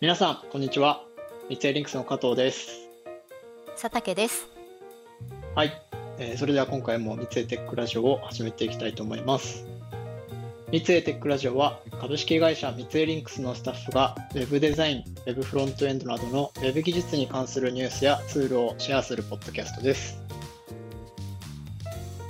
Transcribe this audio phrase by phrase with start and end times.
[0.00, 1.04] 皆さん、こんにちは。
[1.50, 2.88] 三井リンクスの加藤です。
[3.78, 4.48] 佐竹です。
[5.54, 5.72] はい、
[6.18, 9.66] えーそれでは今回も三井テックラジオを始めていきたいと思います。
[10.72, 20.18] 三井テックラジオは株式会社三井リンクスのスタッフが Web デザイン、Web フロントエンドなどの Web 技術に関するニュースやツールをシェアするポッドキャストです。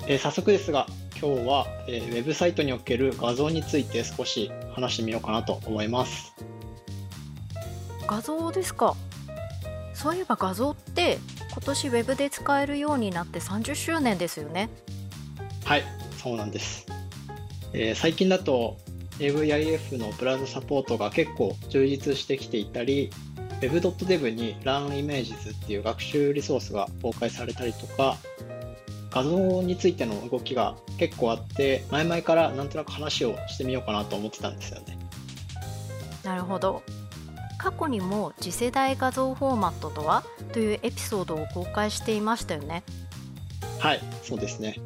[0.08, 6.34] えー早速ですが、今日は、えーウェブサイトにおける画像について少し話してみようかなと思います。
[8.10, 8.96] 画像ですか。
[9.94, 11.18] そういえば画像って
[11.52, 14.68] 今年ウェブで使えるようになって30周年ですよね。
[15.64, 15.84] はい、
[16.20, 16.86] そうなんです。
[17.72, 18.78] えー最近だと
[19.20, 23.10] AVIF のブラウザサポートが結構充実してきていたり、
[23.62, 28.16] Web.dev に Learn Images っていう学習リソースが公開されたりとか、
[29.12, 34.98] 画像についての動きが結構あって、前々からなんとなく話をしてみようかなと思ってたんですよね。
[36.24, 36.82] なるほど。
[37.60, 42.82] 過去にも次世代画像フォーマットとはというエピソードを公開していましたよね。
[43.78, 44.76] はい、そうですね。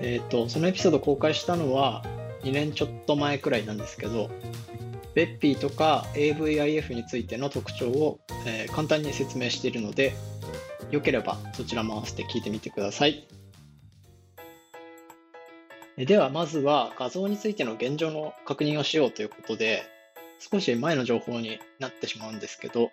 [0.00, 2.04] えっ、と、そのエピソード公開したのは
[2.42, 4.30] 2年ちょっと前くらいなんですけど、
[5.14, 10.12] ベッピーとか AVIF についての特徴を、えー簡単に説明しているので、
[10.90, 13.28] よければそちらも合わせて聞いてみてください。
[15.96, 19.84] では、まずは画像についての現状の確認をしようということで、
[20.50, 22.90] 少し前の情報になってしまうんですけど、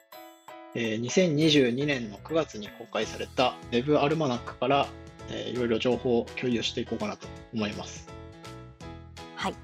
[0.75, 4.87] えー2022年の9月に公開された Web アルマナックから、
[5.29, 8.07] えーいろいろ情報を共有していこうかなと思います。
[9.35, 9.55] はい。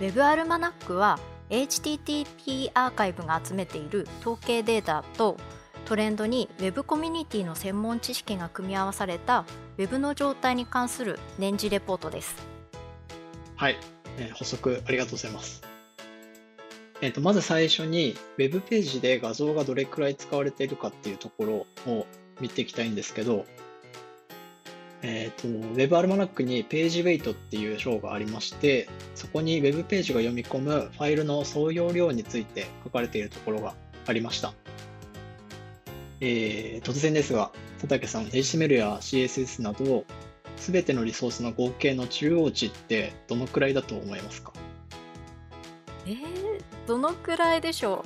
[0.00, 1.18] Web アルマナックは
[1.50, 5.36] HTTP アーカイブが集めている統計データと
[5.84, 9.44] トレンドに Web コミュニティの専門知識が組み合わされた
[9.76, 12.34] Web の状態に関する年次レポートです。
[13.54, 13.76] はい、
[14.18, 15.75] えー補足ありがとうございます。
[17.06, 22.04] えーとまず最初に Web ページで画像がどれくらい使われているかっていうところを
[22.40, 23.46] 見ていきたいんですけど、
[25.02, 34.52] えーと Web アルマナックにページウェイトっていう章がありまして、そこに Web ページが読み込むファイルの総容量について書かれているところがありました。
[36.20, 40.04] えー突然ですが、佐竹さん、HTML や CSS など、
[40.56, 44.52] すべてのリソースの合計の中央値ってどのくらいだと思いますか？
[46.06, 48.04] えー、どのくらいでしょ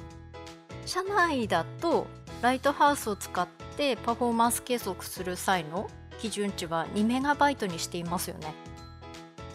[0.85, 0.89] う？
[0.89, 2.07] 社内だと
[2.43, 3.47] ライトハウスを使っ
[3.77, 8.55] てパフォーマンス計測する際の基準値は2メガバイトにしていますよね。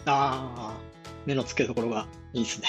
[0.06, 0.76] ああ、
[1.26, 2.68] 目の付けどころがいいですね。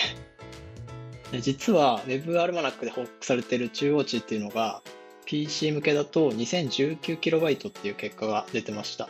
[1.32, 4.82] で実は Web アルマナックで報告されている中央値っていうのが
[5.26, 9.10] PC 向けだと 2019KB っていう結果が出てました。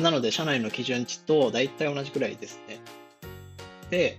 [0.00, 2.80] なので社内の基準値と大体同じくらいですね。
[3.90, 4.18] で、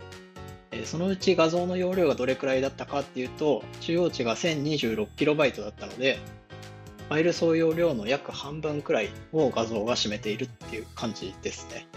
[0.85, 6.19] そのうち画像の容量がどれくらいだったかっていうと、中央値が 1026KB だったので、
[7.09, 11.88] ファイル総容量の約半分くらいを画像が占めているっていう感じですね。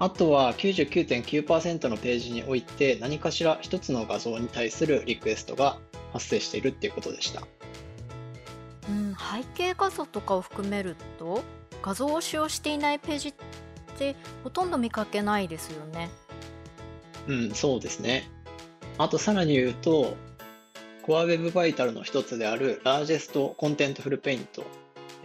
[0.00, 5.78] あとは99.9%のページにおいて何かしら一つの画像に対するリクエストが
[6.12, 7.42] 発生しているっていうことでした。
[8.88, 11.42] うん、背景画像とかを含めると
[11.82, 13.34] 画像を使用していないページっ
[13.98, 16.10] てほとんど見かけないですよね。
[17.28, 18.28] うん、そうですね。
[18.96, 20.16] あとさらに言うと、
[21.06, 24.64] Core Web Vital の一つである Largest Contentful Paint。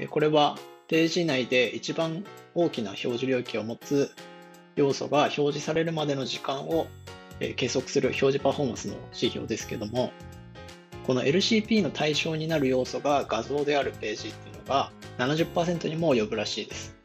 [0.10, 2.24] これはページ内で一番
[2.56, 4.12] 大きな表示領域を持つ
[4.76, 6.88] 要素が表示されるまでの時間を
[7.56, 10.12] 計測する表示パフォーマンスの指標ですけども、
[11.06, 16.96] この LCP の対象になる要素が画像であるページっていうのが70%にも及ぶらしいです。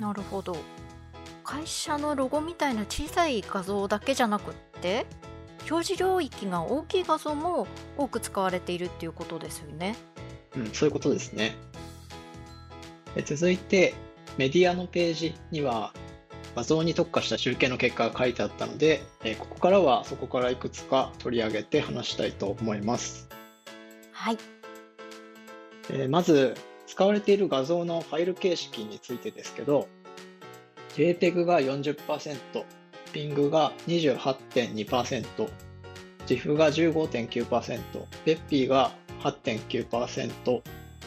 [0.00, 0.56] なるほど。
[1.42, 5.06] 会社のロゴみたいな小さい画像だけじゃなくって
[5.70, 7.66] 表示領域が大きい画像も
[7.96, 9.96] 多く使われているっていうことですよね。
[10.56, 11.54] うん、そういうことですね。
[13.14, 13.94] で続いて、
[14.38, 15.92] メディアのページには
[16.56, 23.28] 画像に特化した集計の結果が書いてあったので、えーここからはそこからいくつか取り上げて話したいと思います。
[24.12, 24.38] はい。
[25.90, 26.54] えーまず、
[26.86, 29.88] 使われている画像のファイル形式についてですけど、
[30.96, 32.64] JPEG が40%、
[33.12, 35.48] PING が28.2%、
[36.26, 37.80] GIF が15.9%、
[38.24, 40.62] BEPI が8.9%、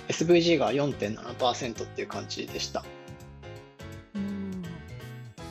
[0.08, 2.84] SVG が4.7%っていう感じでした。
[4.16, 4.64] うん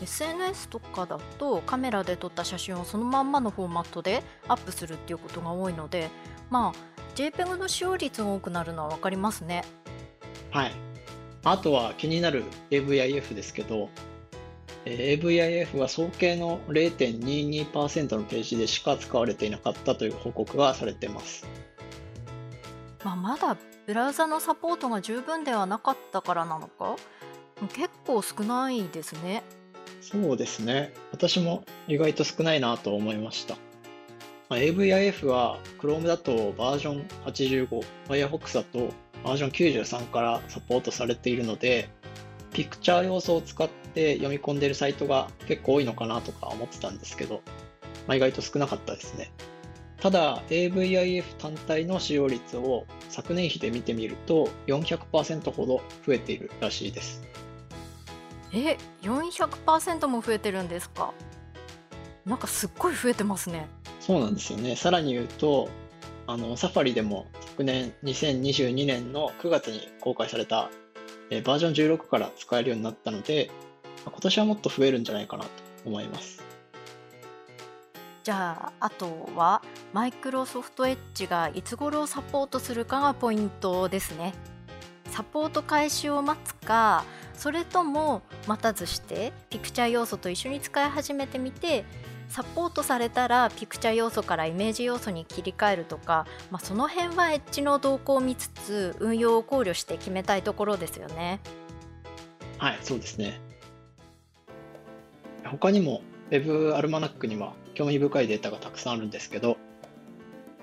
[0.03, 6.11] SNS とかだとカメラで撮った写真をそのまんまのフォーマットでアップするっていうことが多いので
[6.51, 9.65] まあ JPEG の使用率が多くなるのは分かりますね。
[10.51, 10.73] はい。
[11.45, 13.91] あとは気になる AVIF ですけど、
[14.85, 21.47] AVIF は総計の0.22%のページでしか使われていなかったという報告がされています。
[23.03, 26.97] まあ、まだブラウザのサポートが十分ではなかったからなのか？
[27.75, 29.43] 結構少ないですね。
[30.01, 30.93] そうですね。
[31.13, 33.57] 私も意外と少ないなと思いました。
[34.51, 38.91] まあ、AVIF は Chrome だとバージョン85、Firefox だと
[39.25, 41.89] バージョン93からサポートされているので、
[42.55, 47.43] ピクチャー要素を使って読み込んでいるサイトが結構多いのかなとか思ってたんですけど、
[48.07, 49.31] まあ、意外と少なかったですね。
[50.01, 57.23] ただ AVIF 単体の使用率を昨年比で見てみると400%ほど増えているらしいです。
[58.53, 61.13] え、400%も増えてるんですか？
[62.25, 63.67] なんかすっごい増えてますね。
[64.01, 64.77] そうなんですよね。
[64.77, 65.69] さらに言うと、
[66.27, 70.71] あの、サファリでも昨年2022年の9月に公開された、
[71.31, 73.51] えバージョン16から使えるようになったので、
[74.05, 75.51] 今年はもっと増えるんじゃないかなと
[75.85, 76.43] 思います。
[78.23, 79.63] じゃああとは
[79.93, 84.33] マイクロソフトエッジがいつ頃サポートするかがポイントですね。
[85.11, 87.05] サポート開始を待つか
[87.35, 91.85] それとも待たずしてピクチャー要素と一緒に使い始めてみて
[92.29, 101.41] サポートされたらピクチャ要素からイメージ要素に切り替えるとか、まあ、その辺はエッジの動向を見つつ運用を考慮して決めたいところですよね。
[102.59, 103.41] はいそうですね
[105.45, 109.59] 他にも Web アルマナックには興味深いデータがたくさんあるんですけど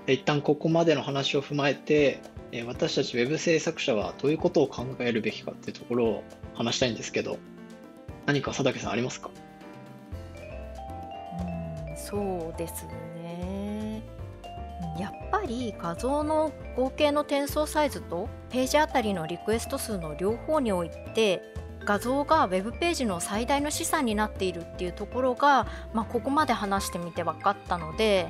[0.07, 2.19] 一旦ここまでの話を踏まえて
[2.65, 6.23] 私たち Web 制作者はどういうことを考えるべきかっていうところを
[6.55, 7.37] 話したいんですけど
[8.25, 9.29] 何か佐竹さんありますか？
[12.11, 12.85] そうです
[13.15, 14.03] ね
[14.99, 21.41] やっぱり画像の合計の転送サイズとページあたりのリクエスト数の両方において
[21.85, 28.29] 画像が Web ページの最大の資産になっているっていうところが、まあ、ここまで話してみて分かったので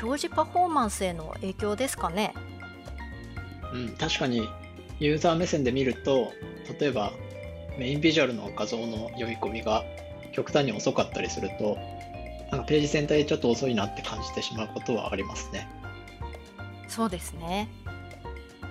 [0.00, 2.34] 表示パフォーマンスへの影響ですかね。
[3.72, 4.48] うん、確かに
[5.00, 6.32] ユーザー目線で見ると
[6.78, 7.12] 例えば
[7.76, 9.84] メインビジュアルの画像の読み込みが
[10.32, 11.76] 極端に遅かったりすると
[12.54, 15.68] なんかページ全体でちょっと遅いなって感じてしまうことはありますね。
[16.86, 17.68] そうですね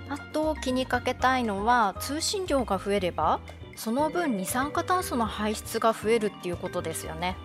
[0.08, 3.40] あと気にかけたいのは通信量が増えれば
[3.76, 7.36] その分二酸化炭素の排出が増えるっていうことですよね。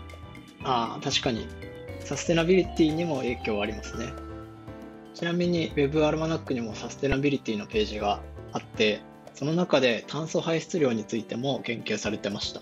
[0.64, 1.48] ああ確かに
[2.00, 4.14] サステナビリティにも影響ありますね。
[5.16, 8.22] ちなみに Web アルマナックにもサステナビリティのページが
[8.54, 9.02] あって
[9.34, 12.62] その中で炭素排出量についても言及されてました。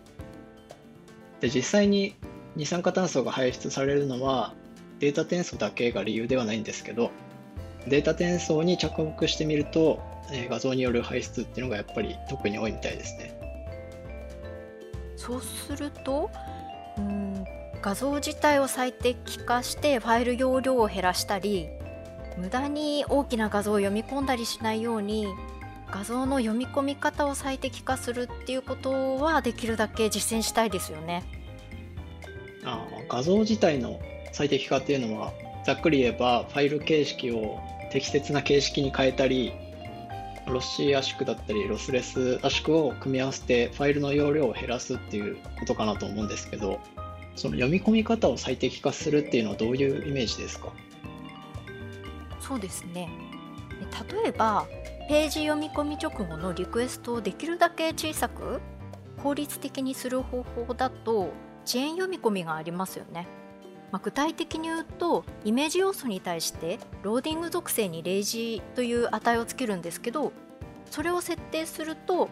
[1.41, 2.15] で実際に
[2.57, 4.53] 二酸化炭素が排出されるのは
[4.99, 7.11] データ転送だけが理由ではないんですけど
[7.87, 10.01] データ転送に着目してみると
[10.49, 13.39] 画像による排出っていうのがやっぱり特に多いみたいですね。
[15.15, 16.31] そうすると
[16.97, 17.45] うん
[17.79, 21.69] 画像自体を最適化してファイル容量を減らしたり
[22.37, 25.27] 無駄に大きな画像を読み込んだりしないように
[25.91, 31.36] 画像の読み込み方を最適化するっていうことはできるだけ実践したいですよね。
[32.67, 33.99] あ画像自体の
[34.33, 35.31] 最適化っていうのは
[35.65, 37.59] ざっくり言えばファイル形式を
[37.91, 39.53] 適切な形式に変えたり
[40.47, 46.79] ロッシー圧縮だったりロスレス圧縮を組み合わせてファイルの容量を減らすっていうことかなと思うんですけど
[47.35, 50.73] その読み込み方を最適化するっていうのはどういうイメージですか？
[52.39, 53.09] そうですね。
[54.21, 54.65] 例えば
[55.07, 58.59] ページ読み込み直後のリクエストをできるだけ小さく
[59.21, 61.31] 効率的にする方法だと
[61.67, 63.27] 遅延読み込みがありますよね。
[63.91, 70.33] まあ、具体的に言うとイメージ要素に対してローディング属性に例示という値をつけるんですけど
[70.91, 72.29] それを設定すると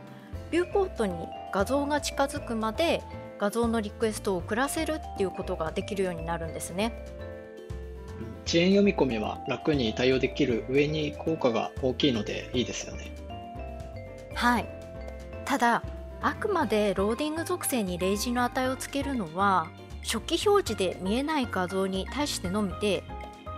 [0.52, 1.14] ビューポートに
[1.54, 3.02] 画像が近づくまで
[3.40, 7.06] 画像のリクエストを送らせるっていうことができるようになるんですね。
[8.48, 13.12] 遅延読み込みは楽に対応できる上に効果が大きいのでいいですよね。
[14.36, 14.68] はい
[15.46, 15.84] ただ
[16.26, 19.68] あくまで loading 属性に lazy の値をつけるのは
[20.04, 23.04] 初期表示で見えない画像に対してのみで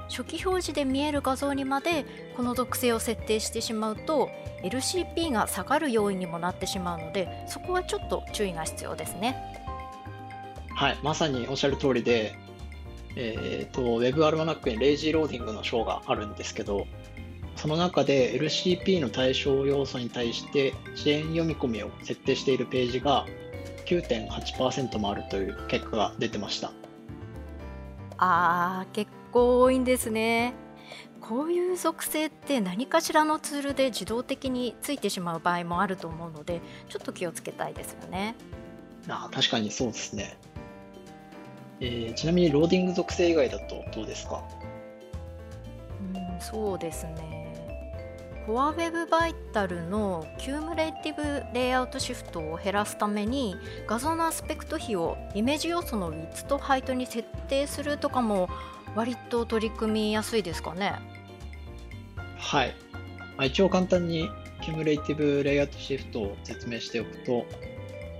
[0.09, 2.05] 初期表示で見える画像にまで
[2.35, 4.29] この属性を設定してしまうと
[4.63, 9.37] LCP が下がる要因にもなってしまうのでそこはちょっと注意が必要ですね。
[10.75, 12.35] はいまさにおっしゃる通りで
[13.15, 16.85] えーと、Web アルマナックにレイジーローディングの章があるんですけど
[17.57, 23.25] その中で LCP の対象要素に対して遅延読み込みを設定しているページが
[23.85, 26.71] 9.8%もあるという結果が出てました
[28.17, 30.53] あー結構多いんですね
[31.21, 38.35] こういう属性って何かしらのツールで自動的についてしまう場合もあると思うのでちょっと気をつけたいですよね
[39.09, 40.37] あ確かにそうですね。
[41.79, 44.43] えー、ちなみにローディング属性以外だとどうですか？
[46.13, 47.36] うん、そうですね。
[48.47, 58.47] Core Web Vitals の Cumulative Layout Shift を減らすために画像のアスペクト比をイメージ要素のウィッツとハイトに設定するとかも
[58.95, 60.93] 割と取り組みやすいですかね。
[62.37, 62.73] はい。
[63.35, 64.29] まあ、一応簡単に
[64.61, 67.45] Cumulative Layout Shift を説明しておくと、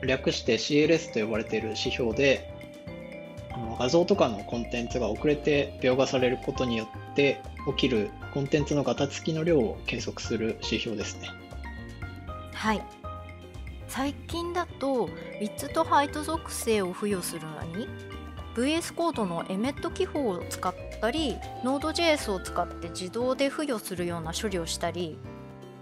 [0.06, 2.54] 略して CLS と呼ばれている指標で、
[3.80, 11.30] 画像とかのコンテンツが遅れて描画されることによって起きるコンテンツのガタつきの量を計測する指標ですね。
[12.54, 12.82] はい。
[13.88, 17.88] 最近だと、ウィッツとハイト属性を付与するのに、
[18.56, 25.18] VS コードのエメット記法を使ったり、Node.js を使って自動で付与するような処理をしたり、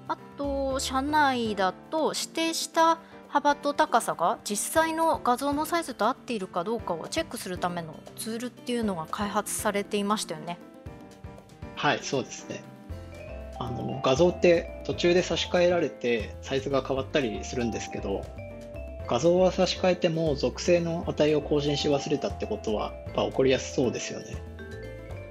[0.07, 2.99] あと、社内だと指定した
[3.29, 10.57] 幅と高さが実際の画像のサイズと合っているかどうかをチェックするためのツールっていうのが開発されていましたよね。
[11.85, 12.63] はい、そうですね。
[13.59, 18.25] あの画像って途中で差し替えられてサイズが変わったりするんですけど、
[19.07, 24.25] 画像は差し替えても属性の値を更新し忘れたってことはやっぱ起こりやすそうですよね。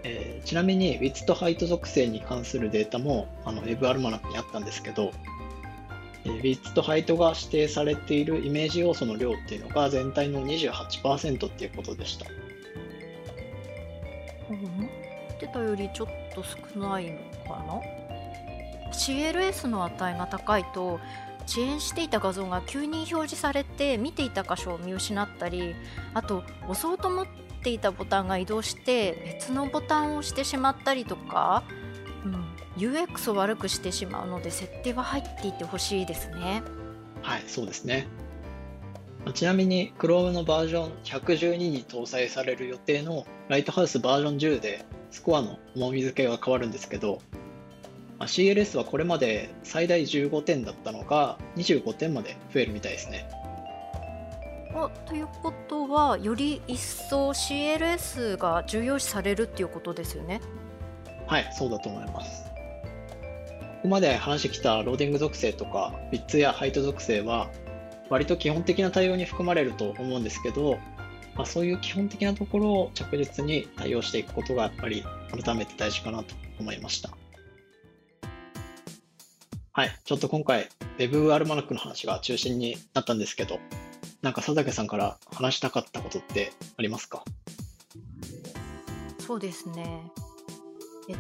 [0.05, 5.11] えーちなみに Width と Height 属性に関するデータもあの WebAlmanac にあったんですけど、
[6.25, 12.27] えー Width と Height が指定されているイメージ要素の量っていうのが全体の28%っていうことでした。
[14.49, 17.81] 思ってたよりちょっと少ないのかな
[18.93, 21.01] ？CLS の値が高いと
[21.47, 25.75] 遅延していた画像が急に表示されて見ていた箇所を見失ったり
[26.15, 27.27] あと押そうと思っ
[27.63, 31.65] ていたボタンが移動して別のボタンを押してしまったりとか、
[32.25, 32.45] うん、
[32.77, 36.63] UX を悪くしてしまうので設定は入っていてほしいですね。
[37.23, 38.07] はい、そうですね。
[39.33, 47.21] ちなみに Chrome のバージョン112に搭載される予定のライトハウスバージョン10でスコアの重み付けが変わるんですけど、
[48.19, 53.25] まあ CLS はこれまで最大15点だったのが25点まで増えるみたいですね。
[54.75, 60.41] あということはより一層 CLS が重要視されるっていうことですよね？
[61.29, 62.43] はい、そうだと思います。
[62.43, 62.51] こ
[63.83, 67.51] こまで話してきたローディング属性とか、ビッツやハイト属性は、
[68.11, 70.79] 割と基本的な対応に含まれると思うんですけど、
[71.35, 77.11] まあ、そういう基本的なところを着実に対応していくことがやっぱり改めて大事かなと思いました。
[79.73, 83.59] はい、ちょっと今回 Web アルマナックの話が中心になったんですけど、
[84.23, 87.25] なんか佐竹さんから話したかったことってありますか？
[89.19, 90.13] そうですね。
[91.09, 91.17] えっ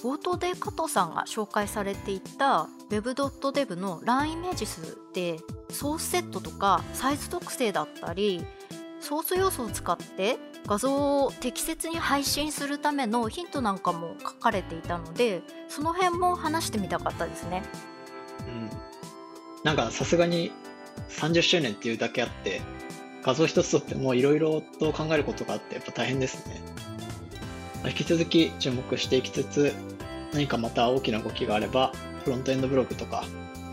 [0.00, 5.38] と、冒頭で加藤さんが紹介されていた Web.dev の LAN イメージ数で
[5.70, 8.44] ソースセットとかサイズ特性だったり
[9.04, 17.62] ソース要素を使って画像を適切に配信するためのヒントなんかも書かれていたのでその辺も話してみたかったですね。
[18.48, 18.70] うん。
[19.62, 20.52] なんかさすがに
[21.10, 22.62] 30周年っていうだけあって、
[23.22, 26.62] 画像一つとってもいろいろと考えることがあってやっぱ大変ですね。
[27.86, 29.74] 引き続き注目していきつつ、
[30.32, 31.92] 何かまた大きな動きがあれば、
[32.24, 33.24] フロントエンドブログとか、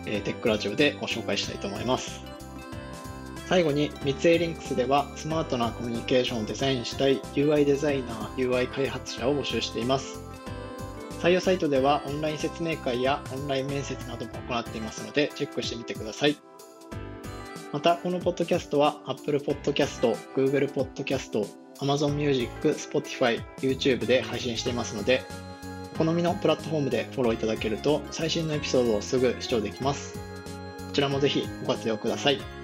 [0.05, 2.30] えーテックラジオでご紹介したいと思います。
[3.51, 10.22] 最後に、三井リンクスでは、スマートなコミュニケーションをデザインしたい UI デザイナー、UI 開発者を募集しています。
[11.20, 16.38] 採用サイトでは、オンライン説明会やオンライン面接なども行っていますので、チェックしてみてください。
[17.74, 21.46] また、このポッドキャストは Apple Podcast、Google Podcast、
[21.79, 25.24] Amazon Music、Spotify、YouTube で配信していますので、
[25.96, 30.17] お好みのプラットフォームでフォローいただけると最新のエピソードをすぐ視聴できます。
[30.88, 32.61] こちらもぜひご活用ください。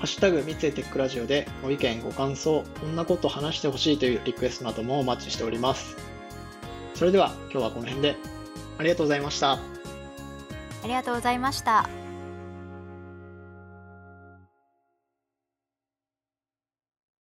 [0.00, 5.94] ハッシュタグ三井テックラジオでご意見、ご感想、こんなこと話してほしいというリクエストなどもお待ちしております。
[6.94, 8.16] それでは今日はこの辺で
[8.78, 9.52] ありがとうございました。
[9.52, 9.60] あ
[10.84, 11.99] りがとうございました。